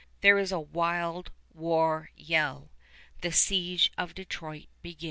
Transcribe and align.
There 0.21 0.39
is 0.39 0.51
a 0.51 0.59
wild 0.59 1.29
war 1.53 2.09
yell. 2.17 2.71
The 3.21 3.31
siege 3.31 3.91
of 3.99 4.15
Detroit 4.15 4.65
begins. 4.81 4.99